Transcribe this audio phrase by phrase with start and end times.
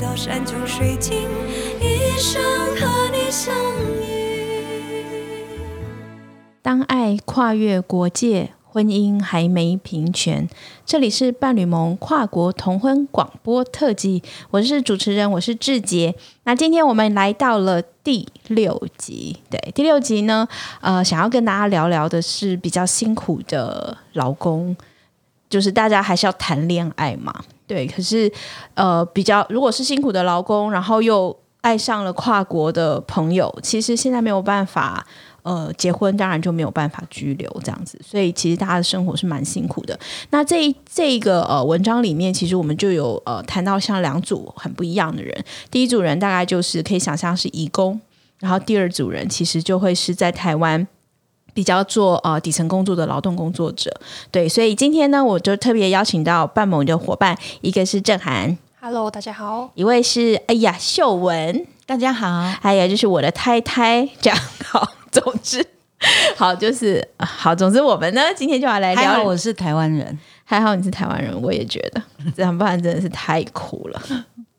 [0.00, 1.22] 到山穷水尽，
[1.80, 2.40] 一生
[2.76, 3.52] 和你相
[4.00, 5.42] 依。
[6.62, 10.48] 当爱跨越国界，婚姻还没平权。
[10.86, 16.14] 这里是伴侣盟跨国同婚广播特辑，我是主持人，我是志杰。
[16.44, 20.46] 那今天我们来到了第六集，对，第六集呢，
[20.80, 24.76] 呃，想要跟大家聊聊的是比较辛苦的老公，
[25.50, 27.86] 就是大家还是要谈恋爱嘛，对。
[27.86, 28.32] 可是，
[28.74, 35.06] 呃，比较如果是辛苦的劳工，然后又爱上了跨国的朋友，其实现在没有办法。
[35.44, 39.98] 呃，结婚当然就没有办法拘留这样子，所以其实大家的生活是蛮辛苦的。
[40.28, 45.44] 那这一这一个呃文章里面，其实我们就有呃谈到像两组很不一样的人。
[45.70, 47.98] 第一组人大概就是可以想象是义工，
[48.40, 50.86] 然后第二组人其实就会是在台湾
[51.58, 53.92] 比较做呃底层工作的劳动工作者。
[54.30, 64.88] 对，所以今天呢，我就特别邀请到半盟的伙伴，一个是郑涵，Hello，大家好；一位是哎呀秀文，大家好；还有就是我的太太，这样好。
[65.10, 65.66] 总之，
[66.38, 67.52] 好就是好。
[67.52, 69.20] 总之，我们呢今天就要来聊。
[69.24, 72.00] 我是台湾人，还好你是台湾人，我也觉得
[72.36, 74.00] 这样不然真的是太苦了。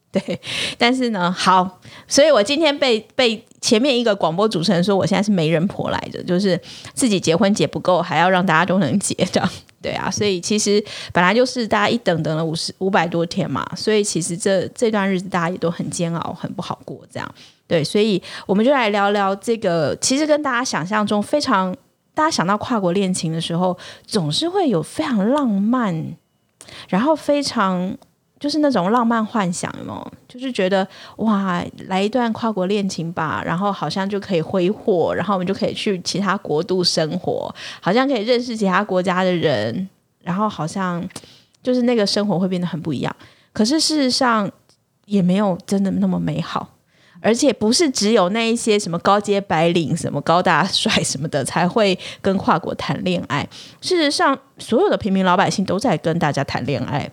[0.12, 0.42] 对，
[0.76, 6.60] 但是呢，好，所以我今天被被前面一个广播主持人说，我现在是媒人婆来着，就是
[6.96, 9.48] 自己结婚结不够，还要让大家都能结，这样
[9.84, 10.10] 对啊。
[10.10, 17.36] 所以其实本来就是大家一等等了五十五百多天嘛，所以其实这这段日子大家也都很煎熬，很不好过，这样。
[17.68, 19.96] 对，所以我们就来聊聊这个。
[20.02, 21.72] 其实跟大家想象中非常，
[22.16, 26.16] 大家想到跨国恋情的时候，总是会有非常浪漫，
[26.88, 27.96] 然后非常
[28.40, 30.88] 就是那种浪漫幻想，有就是觉得
[31.18, 39.90] 哇，来一段跨国恋情吧，然后好像就可以挥霍，然后我们就可以去其他国度生活，好像可以认识其他国家的人，
[40.24, 41.06] 然后好像
[41.62, 43.16] 就是那个生活会变得很不一样。
[43.52, 44.50] 可是事实上
[45.06, 46.76] 也没有真的那么美好。
[47.22, 53.46] 而且不是只有那一些什么高阶白领、什么高大帅什么的才会跟跨国谈恋爱。
[53.82, 57.12] 事实上，所有的平民老百姓都在跟大家谈恋爱。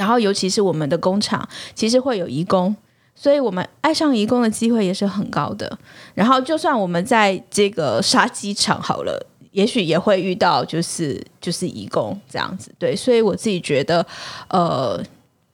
[0.00, 2.74] 然后，尤其是我们的工厂，其实会有移工，
[3.14, 5.78] 所以我们爱上移工的机会也是很高的。
[6.14, 12.74] 然后，就算我们在这个杀鸡场好了，也许也会遇到就是就是移工这样子。
[12.78, 14.06] 对，所以我自己觉得，
[14.48, 14.98] 呃，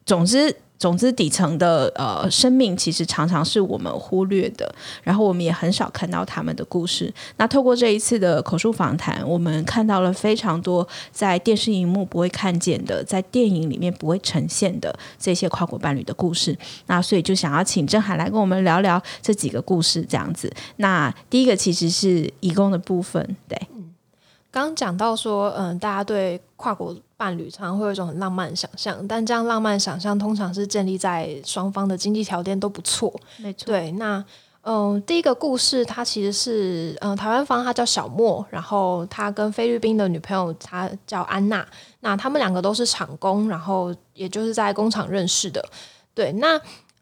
[0.04, 0.54] 总之。
[0.78, 4.72] 总之，底层的呃生命其实常常是我们忽略的，
[5.02, 7.12] 然后我们也很少看到他们的故事。
[7.38, 16.56] 那透过这一次的口述访谈，我们看到了非常多在电视荧幕不会看见的，在电影里面不会呈现的这些跨国伴侣的故事。
[16.86, 20.52] 那所以就想要请郑海来跟我们聊聊这几个故事，这样子。
[20.76, 23.58] 那第一个其实是义工的部分，对。
[24.64, 33.12] 刚讲到说，嗯，大家对跨国伴侣常常会有一种很浪漫的想象，但这样浪漫想象通常是建立在双方的经济条件都不错。
[33.36, 33.66] 没错。
[33.66, 34.24] 对，那
[34.62, 41.66] 嗯，第一个故事，它其实是嗯，台湾方他叫小莫，然后他跟菲律宾的女朋友他叫安娜，
[42.00, 45.62] 那他们两个都是厂工，然后也就是在工厂认识的。
[46.14, 46.58] 对，那。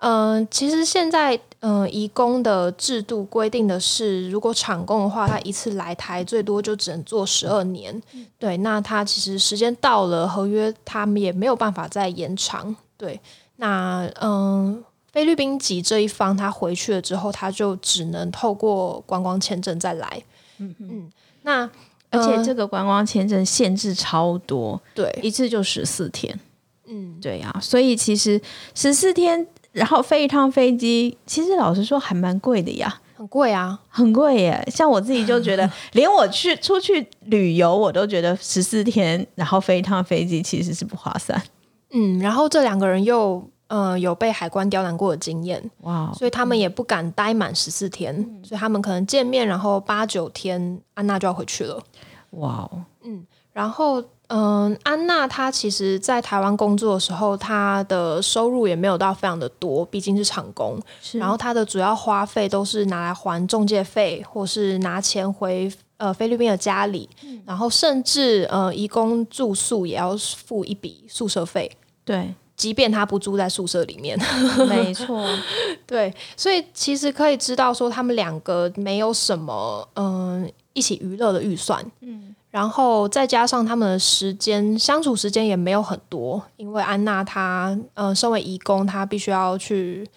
[0.06, 7.98] 嗯，其实现在，嗯，移工的制度规定的是，如果厂工的话，他一次来台最多就只能做十二年。
[8.38, 12.76] 对，那他其实时间到了，合约他们也没有办法再延长。
[12.98, 13.18] 对，
[13.56, 20.22] 那嗯，菲律宾籍这一方他回去了之后，他就只能透过观光签证再来。
[20.58, 21.10] 嗯嗯，
[21.44, 21.70] 那
[22.10, 26.38] 而且这个观光签证限制超多，对，一次就十四天。
[26.86, 28.38] 嗯，对呀，所以其实
[28.74, 29.46] 十四天。
[29.74, 34.66] 然后飞一趟飞机，其实老实说还蛮贵的呀，很贵啊，很贵耶。
[34.70, 41.42] 像我自己就觉得， 连我去出去旅游，我都觉得十四天，然后飞一趟飞机其实是不划算。
[41.90, 48.14] 嗯，然后这两个人又呃有被海关刁难过的经验，哇，所以他们也不敢待满十四天，
[48.44, 51.82] 所以他们可能见面，然后八九天，安娜就要回去了。
[52.30, 52.70] 哇，
[53.02, 54.02] 嗯，然后。
[54.28, 60.80] 嗯，安娜她其实，在台湾工作的时候，她的收入也没有到非常的多，毕竟是厂工。
[61.12, 67.08] 然后她的主要花费都是拿来还中介费，或是拿钱回呃菲律宾的家里。
[67.44, 71.70] 然后甚至呃，义工住宿也要付一笔宿舍费。
[72.04, 74.18] 对，即便他不住在宿舍里面。
[74.66, 75.28] 没错。
[75.86, 81.84] 对，所以其实可以知道说，他们两个没有什么嗯一起娱乐的预算。
[82.00, 82.34] 嗯。
[82.54, 90.08] 然后再加上他们的时间相处时间也没有很多，因为安娜她呃身为义工，她必须要去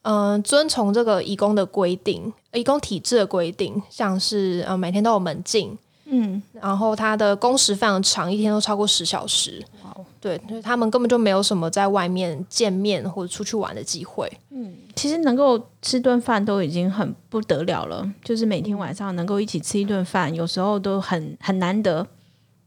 [0.00, 5.76] 嗯遵从这个义工的规定，义工体制的规定，像是呃每天都有门禁，
[6.14, 9.64] 嗯，然后他的工时非常长，一天都超过十小时。
[10.20, 14.30] 对，所以他们根本就没有什么在外面见面或者出去玩的机会。
[14.50, 22.06] 嗯其实能够吃顿饭都已经很不得了了，就是每天晚上能够一起吃一顿饭，有时候都很很难得。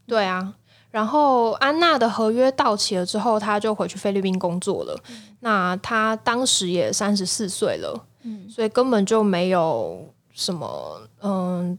[0.06, 0.52] 对啊，
[0.90, 5.00] 然后安娜的合约到期了之后，她就回去菲律宾工作了。
[5.40, 11.78] 那她当时也三十四岁了，嗯所以根本就没有什么嗯，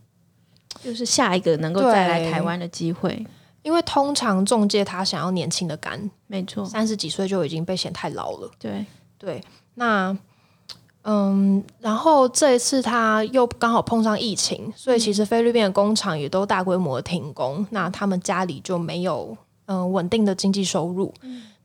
[0.84, 3.26] 就是下一个能够再来台湾的机会，
[3.62, 8.52] 因为通常中介他想要年轻的干，没错，三十几岁就已经被嫌太老了。
[8.60, 8.86] 对，
[9.18, 9.44] 对，
[9.76, 10.18] 那
[11.04, 19.38] 嗯，然后这一次他又刚好碰上疫情，所以其实菲律宾的工厂也都大规模的停工，那他们家里就没有
[19.68, 21.14] 嗯稳定的经济收入。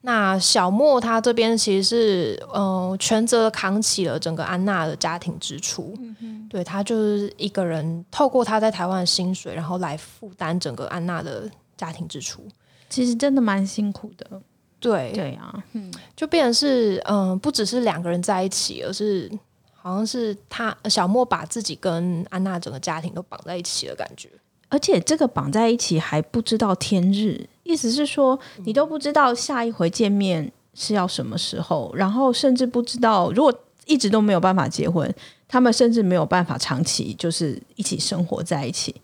[0.04, 5.96] 那小莫他这边其实是嗯全责扛起了整个安娜的家庭支出，
[6.50, 12.46] 对他就是一个人透过他在台湾的薪水，然后来负担整个安娜的家庭支出。
[12.88, 14.42] 其实真的蛮辛苦的。
[14.80, 15.62] 对，对啊，
[16.16, 19.30] 就变成是嗯、不只是两个人在一起，而是
[19.72, 24.28] 好像是他小莫把自己跟安娜整个家庭都绑在一起的感觉。
[24.72, 33.52] 而且这个绑在一起还不知道天日，意思是说你都不知道下一回见面是要什么时候，然后甚至不知道如果
[33.84, 35.14] 一直都没有办法结婚，
[35.46, 38.96] 他们甚至没有办法长期就是一起生活在一起。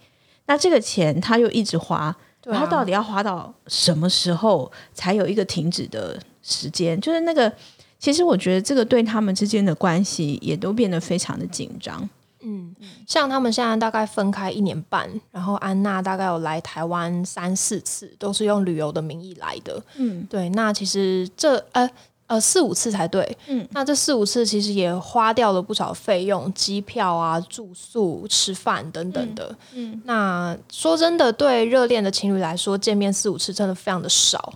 [0.47, 2.17] 那这个钱他又一直花，
[2.47, 6.99] 然后到底要花到什么时候才有一个停止的时间？
[6.99, 7.53] 就是那个，
[7.99, 12.09] 其实我觉得这个对他们之间的关系也都变得非常的紧张。
[13.07, 19.83] 像他们现在大概分开一年半，然后安娜大概有来台湾三四次，都是用旅游的名义来的。
[19.97, 21.89] 嗯，对，那其实这呃
[22.27, 23.37] 呃四五次才对。
[23.47, 29.55] 嗯，那这四五次其实也花掉了不少费用，机票啊、住宿、吃饭等等的。
[29.75, 34.53] 嗯，那说真的，对热恋的情侣来说，见面四五次真的非常的少。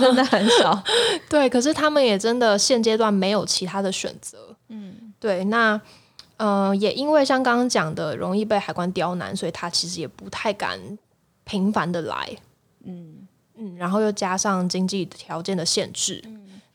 [0.00, 0.82] 真的很少。
[1.28, 4.38] 对，可是他们也真的现阶段没有其他的选择。
[4.68, 5.80] 嗯，对，那
[6.44, 10.78] 呃，也因为像刚刚讲的，容易被海关刁难，所以他其实也不太敢
[11.44, 12.36] 频繁的来。
[12.84, 13.26] 嗯
[13.56, 16.22] 嗯，然后又加上经济条件的限制。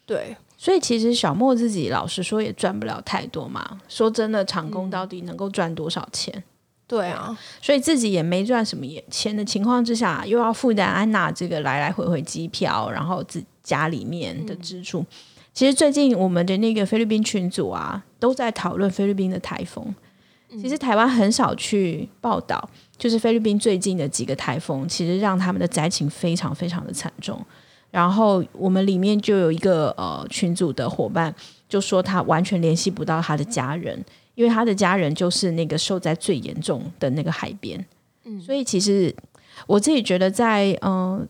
[0.07, 3.80] 对，所以其实小莫自己老实说也赚不了太多嘛。
[3.88, 6.44] 说真的，厂工到底能够赚多少钱？
[6.88, 15.06] 对啊，所以自己也没赚什么钱的情况之下，又要负担安娜这个来来回回机票，然后自家里面的支出。
[15.54, 19.94] 其实最近我们的那个菲律宾群组啊，都在讨论菲律宾的台风。
[20.60, 27.40] 其实台湾很少去报道，就是菲律宾最近的几个台风，其实让他们的灾情非常非常的惨重。
[27.92, 31.34] 然后我们里面就有一个呃群组的伙伴
[31.68, 34.04] 就说他完全联系不到他的家人，
[34.34, 37.86] 因为他的家人就是那个受灾最严重的那个海边。
[38.24, 39.16] 嗯，所以其实
[39.68, 41.22] 我自己觉得在呃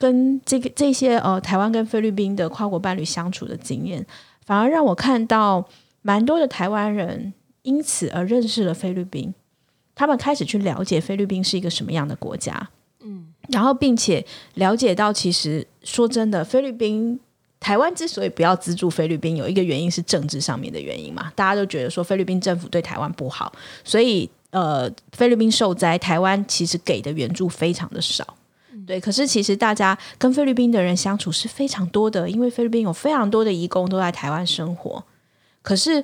[0.00, 4.04] 跟这个这些呃台湾跟菲律宾的跨国伴侣相处的经验，
[4.46, 5.68] 反而让我看到
[6.00, 9.34] 蛮多的台湾人因此而认识了菲律宾，
[9.94, 12.70] 他们开始去了解菲律宾是一个什么样的国家。
[13.02, 14.24] 嗯然后并且
[14.54, 17.18] 了解到，其实说真的，菲律宾、
[17.58, 21.30] 台湾之所以不要资助菲律宾，有一个原因是政治上面的原因嘛。
[21.34, 23.52] 大家都觉得说菲律宾政府对台湾不好，
[23.84, 28.36] 所以呃，菲律宾受灾，台湾其实给的援助非常的少。
[28.86, 35.04] 对，可是其实大家跟菲律宾的人相处是非常多的，因为菲律宾有非常多的移工都在台湾生活。
[35.62, 36.02] 可是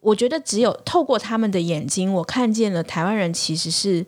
[0.00, 4.06] 我觉得，只有透过他们的眼睛，我看见了台湾人其实是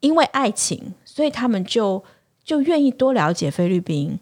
[0.00, 2.02] 因为爱情，所以他们就
[2.44, 4.18] 就愿意多了解菲律宾，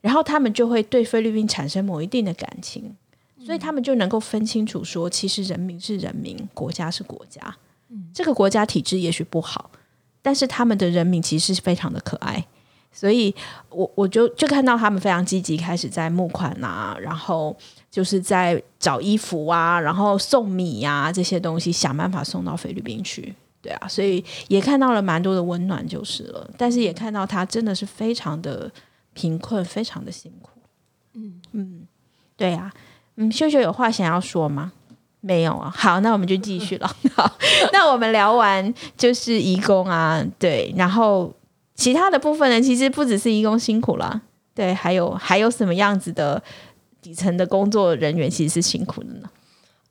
[0.00, 2.94] 然后他们就会对菲律宾产生某一定的感情，
[3.44, 7.56] 所以他们就能够分清楚说，其实人民是人民，国家是国家。
[8.12, 9.70] 这个国家体制也许不好，
[10.20, 12.46] 但是他们的人民其实是非常的可爱。
[12.94, 13.34] 所以
[13.68, 17.54] 我我就就看到他们非常积极，开始在募款啊，然后
[17.90, 23.34] 就是在找衣服啊，然后送米呀、这些东西，想办法送到菲律宾去。
[23.60, 28.70] 对啊，所以也看到了蛮多的温暖就是了，但是也看到他真的是非常的
[29.12, 30.50] 贫困，非常的辛苦。
[31.14, 31.86] 嗯嗯，
[32.36, 32.70] 对啊，
[33.16, 34.72] 嗯，秀秀有话想要说吗？
[35.20, 36.96] 没有啊， 好，那我们就继续了。
[37.14, 37.38] 好，
[37.72, 41.32] 那我们聊完就是义工啊，对，然后
[41.74, 44.20] 其他的部分呢，其实不只是义工辛苦啦，
[44.54, 46.42] 对，还有还有什么样子的
[47.02, 49.28] 底层的工作人员其实是辛苦的呢？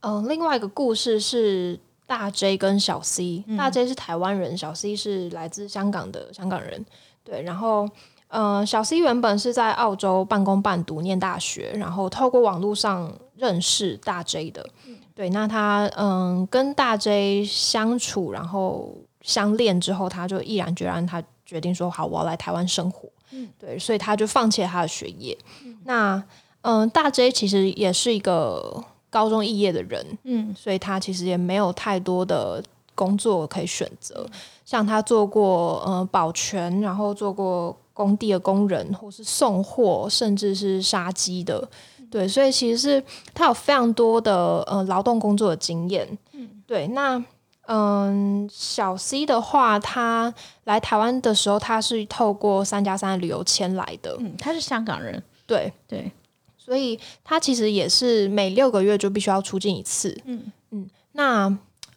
[0.01, 6.85] 嗯、另外一个故事是大 J 跟小 C，、大 J 是台湾人，小 C 是来自香港的香港人。
[7.23, 7.89] 对，然后
[8.27, 14.67] 呃，小 C 原本是在澳洲半工半读念大学，然后透过网络上认识大 J 的。
[15.15, 21.23] 对，那他嗯跟大 J 相处，然后相恋之后，他就毅然决然，他
[21.53, 23.07] 决定说好，我要来台湾生活。
[23.29, 25.38] 嗯，对，所以他就放弃了他的学业。
[25.86, 26.22] 那
[26.62, 32.63] 嗯，大 J 其实也是一个高中肄业的人，嗯所以他其实也没有太多的
[32.95, 34.27] 工作可以选择。
[34.65, 41.67] 像他做过呃保全，然后做过工地的工人，或是送货，甚至是杀鸡的。
[42.10, 46.17] 对，所以其实是他有非常多的呃劳动工作的经验。
[46.31, 47.24] 嗯，对，那。
[47.67, 50.34] 嗯，小 C 的话，他
[50.65, 54.15] 来台湾的时候，他是透过三加三旅游签来的。
[54.20, 56.12] 嗯，他是香港人，对，对，
[56.58, 60.17] 所以他其实也是每六个月就必须要出境一次。
[60.25, 61.48] 嗯嗯，那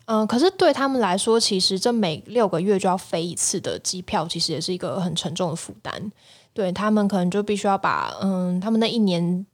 [0.05, 6.13] 嗯、呃可是对他们来说，其实这每六个月就要飞一次的机票，其实也是一个很沉重的负担。
[6.55, 9.45] 对他们可能就必须要把嗯，他们那一年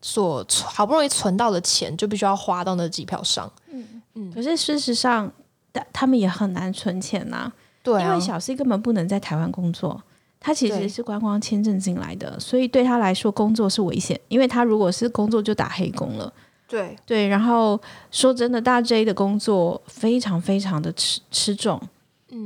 [0.00, 3.50] 所好不容易存到的钱，就必须要花到那机票上。
[3.70, 5.32] 嗯嗯可是事实上，
[5.72, 7.52] 他他们也很难存钱呐、
[7.82, 8.06] 对啊。
[8.06, 10.02] 因为，小 C 根本不能在台湾工作，
[10.40, 16.32] 他其实是观光签证进来的，所以对他来说工作是危险，因为他如果是工作就打黑工了。
[16.68, 16.96] 对。
[17.06, 21.80] 对，然后说真的，大 J 的工作非常非常的吃吃重，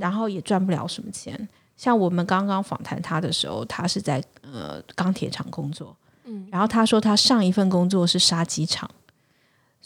[0.00, 1.48] 然后也赚不了什么钱。
[1.76, 8.90] 像我们刚刚访谈他的时候，他是在呃钢铁厂工作，嗯，然后他说他上一份工作是杀鸡场，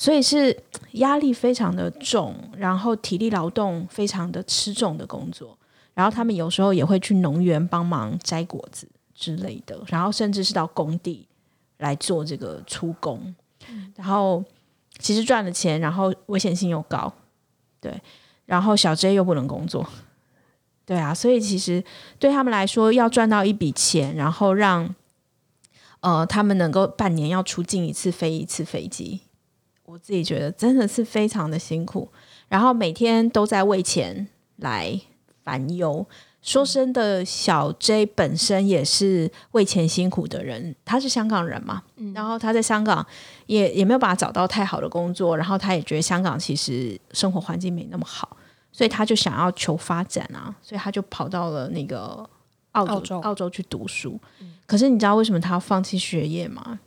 [0.00, 0.58] 所以是
[0.92, 5.54] 压力非常的重，然后体力劳动非常的吃重的工作。
[5.92, 11.28] 然后他们有时候也会去农园帮忙摘果子之类的，然后甚至是到工地
[11.76, 13.34] 来做这个出工。
[13.94, 14.42] 然后
[14.98, 17.12] 其实赚了钱，然后危险性又高，
[17.78, 18.00] 对，
[18.46, 19.86] 然后小 J 又不能工作，
[20.86, 21.84] 对啊，所以其实
[22.18, 24.94] 对他们来说，要赚到一笔钱，然后让
[26.00, 29.20] 呃他们能够半年要出境一次飞一次飞机，
[29.90, 32.08] 我自己觉得真的是非常的辛苦，
[32.48, 35.00] 然后每天都在为钱来
[35.42, 36.06] 烦忧。
[36.40, 41.82] 说真的，小 J 本身也是为钱辛苦的人，他是香港人嘛，
[42.14, 43.04] 然后他在香港
[43.46, 48.36] 也也没有办法找到太好的工作，然后他也觉得香港其实生活环境没那么好，
[48.70, 52.24] 所以他就想要求发展啊，所以他就跑到了那个
[52.72, 54.18] 澳洲澳洲澳洲去读书。
[54.66, 56.78] 可是你知道为什么他要放弃学业吗？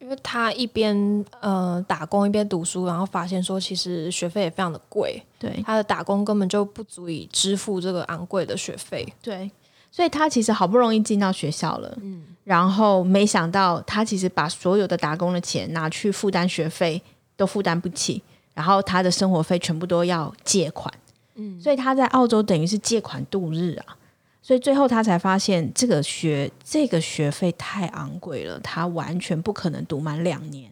[0.00, 5.60] 因为他一边呃打工一边读书，然后发现说其实学费也非常的贵，对。
[5.64, 9.06] 他的打工根本就不足以支付这个昂贵的学费。
[9.20, 9.50] 对，
[9.90, 17.02] 所以他其实好不容易进到学校了，嗯，然后没想到他其实把所有的打工的钱拿去负担学费
[17.36, 18.22] 都负担不起，
[18.54, 20.94] 然后他的生活费全部都要借款，
[21.34, 23.96] 嗯，所以他在澳洲等于是借款度日啊。
[24.40, 30.70] 所以最后他才发现，这个学这个学费太昂贵了，他完全不可能读满两年。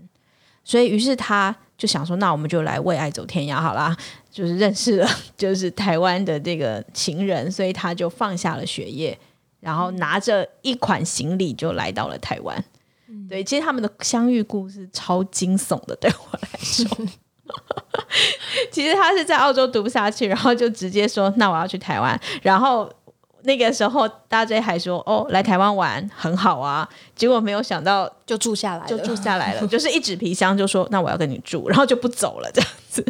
[0.65, 3.97] 所以于是他就想说，那我们就来为爱走天涯好啦，
[4.31, 9.17] 就是认识了 就是台湾的这个情人，所以他就放下了学业，
[9.61, 12.65] 然后拿着一款行李就来到了台湾。
[13.29, 17.07] 对，其实他们的相遇故事超惊悚的，对我来说。
[18.73, 22.91] 其实他是在澳洲读不下去，然后就直接说：“那我要去台湾。”然后
[23.47, 33.05] 那个时候大 J 还说：“哦，来台湾玩很好啊。”结果没有想到就住下来了，就住下来了， 就是一纸皮箱就说那我要跟你住，然后就不走了这样子。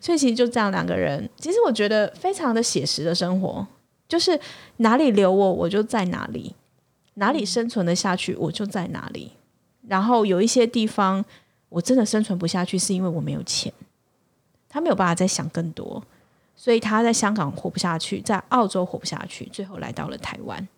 [0.00, 3.66] 所以其实就这样两个人，其实我觉得非常的写实的生活，
[4.06, 4.38] 就是
[4.76, 6.54] 哪里留我我就在哪里，
[7.14, 9.32] 哪里生存的下去我就在哪里。
[9.88, 11.24] 然后有一些地方
[11.70, 13.72] 我真的生存不下去，是因为我没有钱，
[14.68, 16.02] 他没有办法再想更多，
[16.58, 20.68] 所以他在香港活不下去，在澳洲活不下去，最后来到了台湾。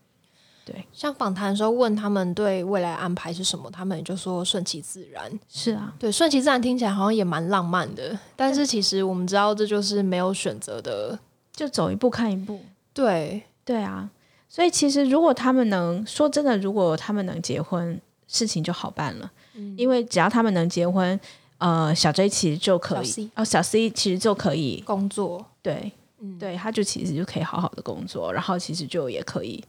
[0.67, 5.41] 对像访谈的时候问他们对未来安排是什么，他们也就说顺其自然。
[5.49, 11.19] 是啊，对，顺其自然听起来好像也蛮浪漫的，但是其实我们知道这就是没有选择的。
[11.53, 12.61] 就走一步看一步。
[12.93, 14.09] 对，对啊，
[14.49, 19.31] 所以其实如果他们能说真的，如果他们能结婚，事情就好办了。
[19.77, 21.19] 因为只要他们能结婚，
[21.61, 25.93] 呃，小 J 其实就可以哦，小 C 其实就可以，工作对，
[26.39, 29.63] 对，他就其实就可以好好的工作，然后其实就也可以，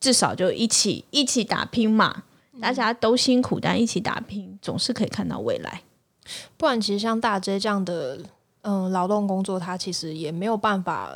[0.00, 2.24] 至少就一起一起打拼嘛。
[2.60, 5.82] 大家都辛苦，但一起打拼，总是可以看到未来。
[6.56, 8.18] 不然其实像大 J 这样的
[8.62, 11.14] 嗯劳动工作，他其实也没有办法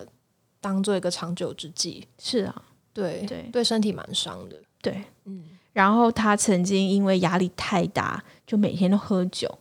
[0.60, 2.06] 当做一个长久之计。
[2.18, 2.62] 是啊，
[2.92, 4.56] 对对对，身体蛮伤的。
[4.82, 5.44] 对，嗯。
[5.72, 9.58] 然后他曾经因为压力太大，就每天都喝酒。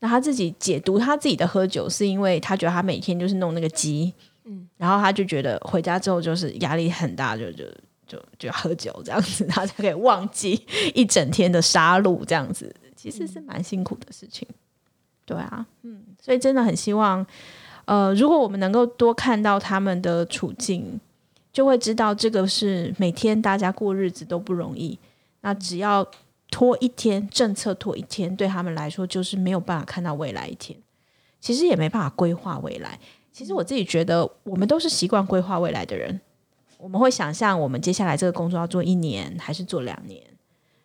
[0.00, 4.12] 那他自己解读他自己的喝酒，是因为他觉得他每天就是弄那个鸡，
[4.44, 7.64] 嗯，然后他就觉得回家之后就是压力很大，就就
[8.06, 10.60] 就就喝酒这样子， 他才可以忘记
[10.94, 14.46] 一整天的杀戮这样子，其实是蛮辛苦的事情。
[15.24, 17.26] 对啊，嗯，所以真的很希望，
[17.86, 21.00] 呃，如果我们能够多看到他们的处境，
[21.52, 24.98] 就会知道这个是每天大家过日子都不容易。
[25.40, 26.06] 那只要
[26.50, 30.78] 拖一天，政策拖一天，对他们来说就是没有办法看到未来一天。
[31.40, 32.98] 其实也没办法规划未来。
[33.32, 36.20] 其实我自己觉得，我们都是习惯规划未来的人。
[36.78, 40.22] 我们会想象我们接下来这个工作要做一年，还是做两年？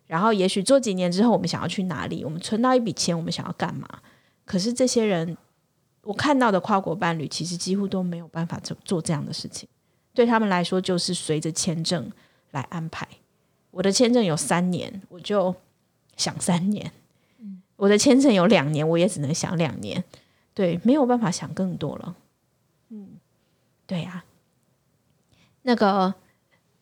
[0.07, 2.23] 然后也许做几年之后，我们想要去哪里？
[2.25, 3.87] 我们存到一笔钱，我们想要干嘛？
[4.45, 5.37] 可是这些人，
[6.03, 9.69] 我看到的跨国伴侣，其实几乎都没有办法做做这样的事情。
[10.13, 12.11] 对他们来说，就是随着签证
[12.51, 13.07] 来安排。
[13.71, 15.53] 我的签证有三年，我就
[16.17, 16.85] 想三年；
[17.39, 20.03] 嗯我的签证有两年，我也只能想两年。
[20.53, 22.15] 对，没有办法想更多了。
[22.89, 23.17] 嗯，
[23.87, 24.23] 对呀。
[25.63, 26.13] 那个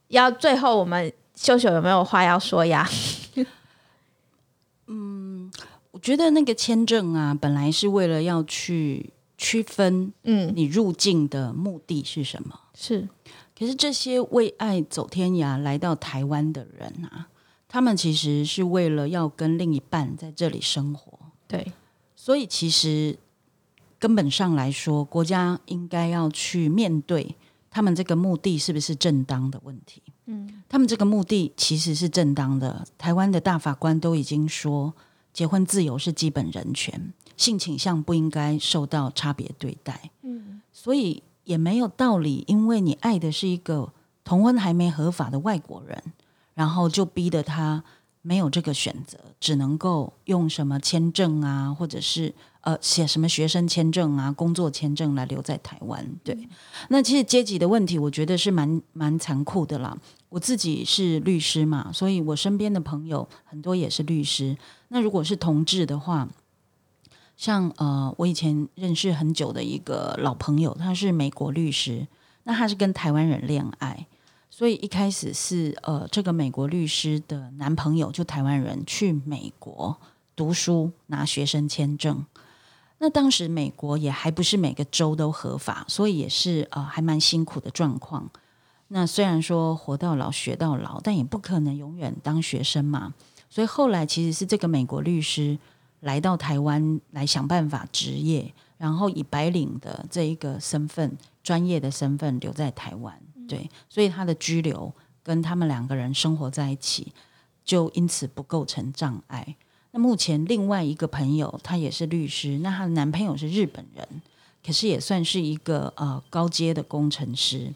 [0.08, 2.88] 要最后，我们秀秀有没有话要说呀？
[4.88, 5.52] 嗯
[5.92, 12.60] 我觉得那个签证啊，本来是为了要去区分，嗯，你入境的目的是什么？
[12.74, 13.08] 是，
[13.60, 17.28] 可是这些为爱走天涯来到台湾的人啊，
[17.68, 21.20] 他们其实是为了要跟另一半在这里生活。
[21.46, 21.74] 对，
[22.16, 23.20] 所以其实
[24.00, 27.36] 根本上来说，国家应该要去面对
[27.70, 30.02] 他们这个目的是不是正当的问题。
[30.28, 32.88] 嗯，他们这个目的其实是正当的。
[32.98, 34.94] 台湾的大法官都已经说。
[35.32, 40.10] 结婚自由是基本人权，性倾向不应该受到差别对待。
[40.24, 43.92] 嗯，所以也没有道理，因为你爱的是一个
[44.24, 46.00] 同婚还没合法的外国人，
[46.54, 47.84] 然后就逼得他
[48.22, 56.08] 没有这个选择，只能够用什么签证啊，或者是呃写什么学生签证啊、工作签证来留在台湾。
[56.24, 56.38] 对，
[56.90, 59.98] 那其实阶级的问题，我觉得是蛮蛮残酷的啦。
[60.30, 64.56] 我自己是律师嘛，所以我身边的朋友很多也是律师。
[64.90, 66.30] 那如果是同志的话，
[67.40, 72.06] 像呃，我以前认识很久的一个老朋友，他是美国律师，
[72.44, 74.06] 那他是跟台湾人恋爱，
[74.50, 79.98] 所以一开始是呃，这个美国律师的男朋友就台湾人去美国
[80.36, 82.26] 读书拿学生签证。
[82.98, 88.30] 那当时美国也还不是每个州都合法，所以也是呃还蛮辛苦的状况。
[88.90, 93.14] 那虽然说活到老学到老，但也不可能永远当学生嘛。
[93.50, 95.58] 所以后来其实是这个美国律师
[96.02, 103.20] 来到台湾来想办法职业，然后以白领的这一个身份、专业的身份留在台湾。
[103.48, 107.12] 对，所以他的居留跟他们两个人生活在一起，
[107.66, 109.56] 就因此不构成障碍。
[109.92, 114.08] 那目前另外一个朋友，他也是律师，那她的男朋友是日本人，
[114.64, 117.74] 可是也算是一个呃高阶的工程师。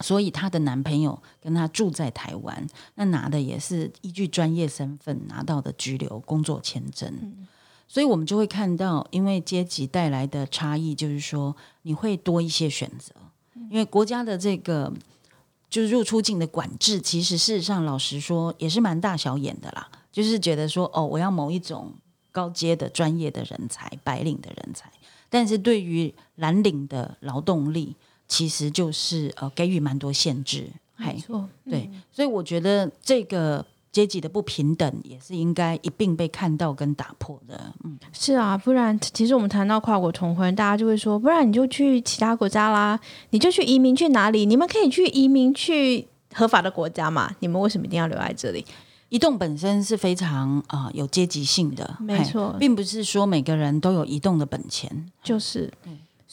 [0.00, 7.46] 所以她的男朋友跟她住在台湾，那拿的也是依据专业身份拿到的居留工作签证。
[7.86, 13.12] 所以我们就会看到，因为阶级带来的差异，就是说你会多一些选择。
[13.70, 14.90] 因为国家的这个
[15.68, 19.90] 就是入出境的管制，其实事实上老实说也是蛮大小眼的啦。
[20.10, 21.92] 就是觉得说，哦，我要某一种
[22.30, 24.90] 高阶的专业的人才、白领的人才，
[25.28, 27.94] 但是对于蓝领的劳动力。
[28.32, 30.66] 其实就是呃，给予蛮多限制，
[30.96, 37.74] 没错，对，所以我觉得这个阶级的不平等也是应该一并被看到跟打破的。
[37.84, 42.98] 嗯，是啊，不然其实我们谈到跨国同婚，大家就会说，不然你就去其他国家啦，
[43.32, 44.46] 你就去移民去哪里？
[44.46, 47.36] 你们可以去移民去合法的国家嘛？
[47.40, 48.64] 你们为什么一定要留在这里？
[49.10, 55.70] 移动本身是非常啊有阶级性的，没错，并不是说每个人都有移动的本钱，就是。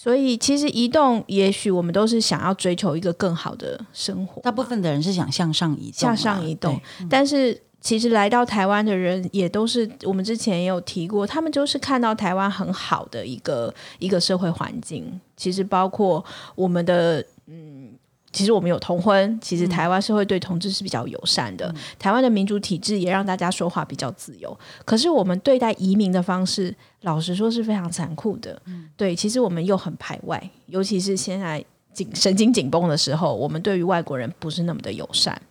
[0.01, 4.41] 所以，其实移动，也许我们都是想要追求一个更好的生活。
[4.41, 6.79] 大部分的人是想向上移动，向上移动。
[7.09, 15.19] 但是，其实来到台湾的人，也都是我们之前也有提过，他们就是看到台湾很好的一个一个社会环境。
[15.35, 16.23] 其实，包括
[16.55, 17.78] 我们的嗯。
[18.31, 21.73] 其实我们有同婚，其实台湾社会对同志是比较友善的。
[21.97, 24.55] 台湾的民主体制也让大家说话比较自由。
[24.85, 28.61] 可是我们对待移民的方式，老实说是非常残酷的。
[28.95, 35.41] 对，其实我们又很排外，尤其是现在紧神经紧绷的时候，我们对于外国人不是那么的友善。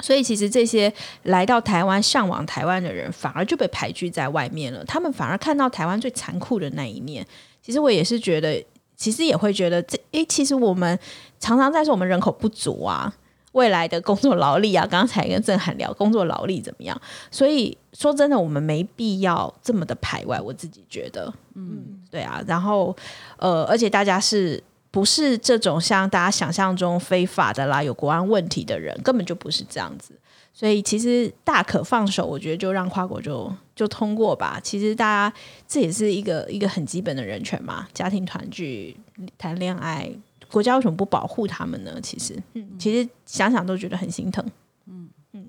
[0.00, 0.90] 所以，其实这些
[1.24, 4.82] 来到台湾、向往台湾的人，反而就被排拒在外面了。
[4.86, 7.26] 他们反而看到台湾最残酷的那一面。
[7.60, 8.64] 其实我也是觉得。
[8.98, 10.98] 其实也会觉得这诶，其实我们
[11.38, 13.10] 常常在说我们人口不足啊，
[13.52, 17.00] 未来的工作劳力啊， 刚才跟郑涵聊工作劳力怎么样？
[17.30, 20.40] 所以说真的，我们没必要这么的排外。
[20.40, 22.42] 我自己觉得，嗯，对啊。
[22.46, 22.94] 然后
[23.36, 30.12] 呃，而且大家是不是这种像大家想象中非法的啦，有国安问题的人，根本就不是这样子。
[30.58, 34.58] 所以其实大可放手，我觉得就让跨国就就通过吧。
[34.60, 35.32] 其实大家
[35.68, 38.96] 这也是一个一个很基本的人权嘛，家庭团聚、
[39.38, 40.10] 谈恋爱，
[40.50, 42.00] 国家为什么不保护他们呢？
[42.02, 44.44] 其实，嗯，其实想想都觉得很心疼。
[44.86, 45.46] 嗯嗯，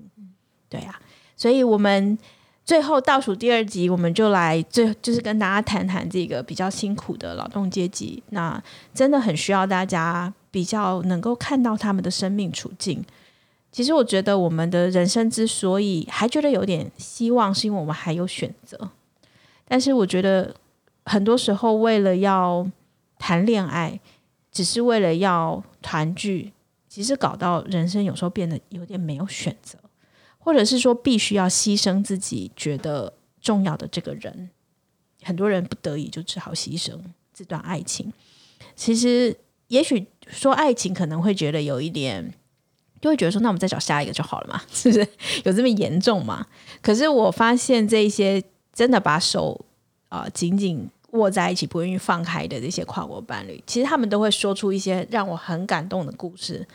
[0.68, 0.96] 对啊，
[1.36, 2.16] 所以我们
[2.64, 8.62] 最后倒数第二集，我们就来最就是跟大家谈谈这个比较辛苦的劳动阶级，那
[8.94, 13.04] 真的很需要大家比较能够看到他们的生命处境。
[13.72, 18.90] 其实我觉得我们的人生之所以还觉得有点希望，是因为我们还有选择。
[19.64, 20.52] 但是我觉得
[21.04, 22.68] 很多时候为了要
[23.16, 24.00] 谈恋爱，
[24.50, 26.52] 只是为了要团聚，
[26.88, 29.78] 其实搞到人生有时候变得有点没有选择，
[30.38, 34.50] 或者是说必须要牺牲自己觉得重要的这个人。
[35.22, 36.98] 很多人不得已就只好牺牲
[37.32, 38.12] 这段爱情。
[38.74, 39.36] 其实
[39.68, 42.34] 也许说爱情可能会觉得有一点。
[43.00, 45.08] 就会觉得说，那我们再找下一个就好了嘛， 是不是
[45.44, 46.46] 有这么严重吗？
[46.82, 48.42] 可是我发现这些
[48.74, 49.58] 真的把手
[50.10, 56.66] 啊紧紧握在一起，不愿意放开的这些跨国伴侣，其实他们都会说出一些让我很感动的故事，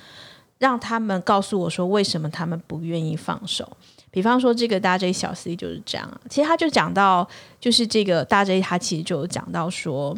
[0.58, 3.78] 让他们告诉我说为什么他们不愿意放手。
[4.10, 7.28] 比方说，这个大 J 小 C 就是这样，其实他就讲到，
[7.60, 10.18] 就是这个大 J 他其实就讲到说，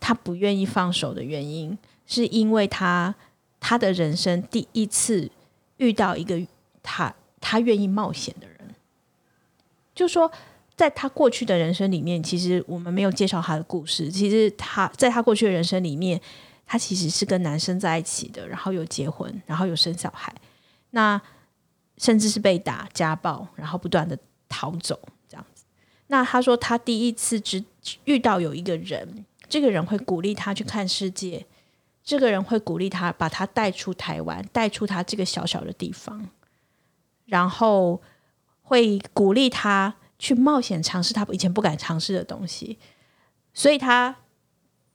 [0.00, 3.14] 他不愿意放手的原因，是因为他。
[3.64, 5.30] 他的人生第一次
[5.76, 6.36] 遇到一个
[6.82, 8.74] 他他愿意冒险的人，
[9.94, 10.30] 就说
[10.74, 14.10] 在他过去的人生里面，其实我们没有介绍他的故事。
[14.10, 16.20] 其实他在他过去的人生里面，
[16.66, 20.34] 他其实是跟男生在一起的，然后有结婚，然后有生小孩，
[20.90, 21.22] 那
[21.98, 24.98] 甚至是被打家暴，然后不断的逃走
[25.28, 25.64] 这样子。
[26.08, 27.64] 那他说他第一次只
[28.06, 31.46] 遇到有一个人，这个人会鼓励他去看世界。
[32.04, 36.28] 这个人会鼓励他，把他带出台湾，带出他这个小小的地方，
[37.26, 38.02] 然后
[38.62, 42.78] 会鼓励他去冒险尝试他以前不敢尝试的东西，
[43.54, 44.16] 所以他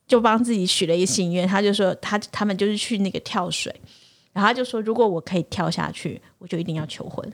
[0.06, 3.74] 就帮自己许了一个心愿，他就说他他们就是去那个跳水，
[4.34, 7.32] 然后他就说如果我可以跳下去，我就一定要求婚，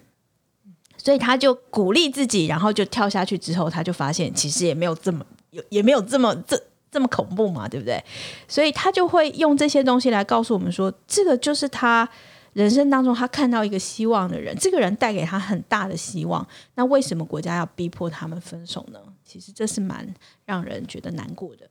[0.98, 6.62] 所以他就鼓励自己，然后就跳下去之后，他就发现其实也没有这么有，也没有这么这。
[6.94, 8.02] 这么恐怖嘛，对不对？
[8.48, 12.08] 所以他就会用这些东西来告诉我们说，这个就是他
[12.54, 16.48] 人生当中他看到一个希望的人，这个人带给他很大的希望。
[16.76, 19.00] 那为什么国家要逼迫他们分手呢？
[19.26, 20.08] 其实这是蛮
[20.46, 21.68] 让人觉得难过的。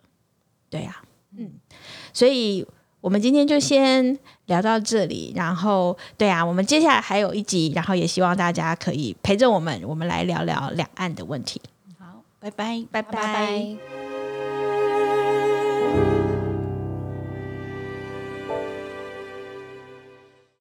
[0.69, 1.01] 对呀，
[1.37, 1.53] 嗯，
[2.13, 2.67] 所以
[3.01, 5.33] 我们今天就先聊到这里。
[5.37, 11.61] 然后，对啊，我们接下来还有一集，然后也希望大家可以陪着我们，我们来聊聊两岸的问题。
[11.99, 14.12] 好，拜拜，拜拜。